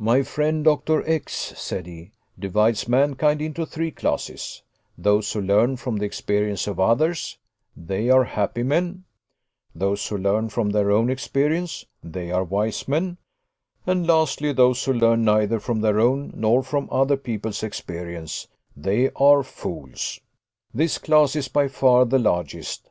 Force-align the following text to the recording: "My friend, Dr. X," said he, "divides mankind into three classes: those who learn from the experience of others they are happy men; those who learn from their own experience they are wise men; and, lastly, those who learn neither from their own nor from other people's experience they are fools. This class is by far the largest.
"My 0.00 0.22
friend, 0.24 0.64
Dr. 0.64 1.08
X," 1.08 1.32
said 1.56 1.86
he, 1.86 2.10
"divides 2.36 2.88
mankind 2.88 3.40
into 3.40 3.64
three 3.64 3.92
classes: 3.92 4.64
those 4.98 5.32
who 5.32 5.40
learn 5.40 5.76
from 5.76 5.98
the 5.98 6.04
experience 6.06 6.66
of 6.66 6.80
others 6.80 7.38
they 7.76 8.10
are 8.10 8.24
happy 8.24 8.64
men; 8.64 9.04
those 9.76 10.08
who 10.08 10.18
learn 10.18 10.48
from 10.48 10.70
their 10.70 10.90
own 10.90 11.08
experience 11.08 11.86
they 12.02 12.32
are 12.32 12.42
wise 12.42 12.88
men; 12.88 13.16
and, 13.86 14.08
lastly, 14.08 14.52
those 14.52 14.84
who 14.84 14.92
learn 14.92 15.24
neither 15.24 15.60
from 15.60 15.82
their 15.82 16.00
own 16.00 16.32
nor 16.34 16.64
from 16.64 16.88
other 16.90 17.16
people's 17.16 17.62
experience 17.62 18.48
they 18.76 19.08
are 19.14 19.44
fools. 19.44 20.18
This 20.74 20.98
class 20.98 21.36
is 21.36 21.46
by 21.46 21.68
far 21.68 22.04
the 22.06 22.18
largest. 22.18 22.82